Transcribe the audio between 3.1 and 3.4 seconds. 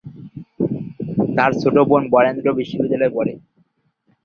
পড়ে।